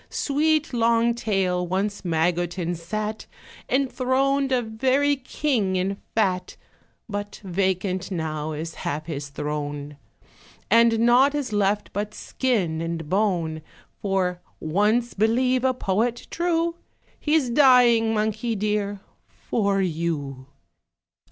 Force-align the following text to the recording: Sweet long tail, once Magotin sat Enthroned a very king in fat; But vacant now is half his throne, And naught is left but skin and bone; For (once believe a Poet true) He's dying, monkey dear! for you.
Sweet 0.09 0.73
long 0.73 1.13
tail, 1.13 1.67
once 1.67 2.01
Magotin 2.03 2.73
sat 2.73 3.27
Enthroned 3.69 4.51
a 4.51 4.63
very 4.63 5.15
king 5.15 5.75
in 5.75 5.95
fat; 6.15 6.57
But 7.07 7.39
vacant 7.43 8.09
now 8.09 8.53
is 8.53 8.73
half 8.81 9.05
his 9.05 9.29
throne, 9.29 9.97
And 10.71 11.01
naught 11.01 11.35
is 11.35 11.53
left 11.53 11.93
but 11.93 12.15
skin 12.15 12.81
and 12.81 13.09
bone; 13.11 13.61
For 14.01 14.41
(once 14.59 15.13
believe 15.13 15.63
a 15.63 15.71
Poet 15.75 16.25
true) 16.31 16.77
He's 17.19 17.51
dying, 17.51 18.11
monkey 18.11 18.55
dear! 18.55 19.01
for 19.27 19.83
you. 19.83 20.47